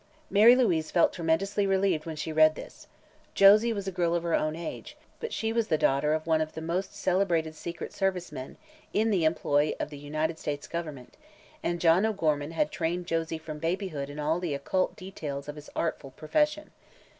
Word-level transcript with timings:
Mary 0.31 0.55
Louise 0.55 0.89
felt 0.89 1.13
tremendously 1.13 1.67
relieved 1.67 2.07
when 2.07 2.15
she 2.15 2.33
read 2.33 2.55
this. 2.55 2.87
Josie 3.35 3.71
was 3.71 3.87
a 3.87 3.91
girl 3.91 4.15
of 4.15 4.23
her 4.23 4.33
own 4.33 4.55
age, 4.55 4.97
but 5.19 5.31
she 5.31 5.53
was 5.53 5.67
the 5.67 5.77
daughter 5.77 6.15
of 6.15 6.25
one 6.25 6.41
of 6.41 6.53
the 6.53 6.59
most 6.59 6.95
celebrated 6.95 7.53
secret 7.53 7.93
service 7.93 8.31
men 8.31 8.57
in 8.93 9.11
the 9.11 9.25
employ 9.25 9.73
of 9.79 9.91
the 9.91 9.99
United 9.99 10.39
States 10.39 10.65
government, 10.67 11.17
and 11.61 11.79
John 11.79 12.03
O'Gorman 12.03 12.49
had 12.49 12.71
trained 12.71 13.05
Josie 13.05 13.37
from 13.37 13.59
babyhood 13.59 14.09
in 14.09 14.17
all 14.17 14.39
the 14.39 14.55
occult 14.55 14.95
details 14.95 15.47
of 15.47 15.55
his 15.55 15.69
artful 15.75 16.09
profession. 16.09 16.71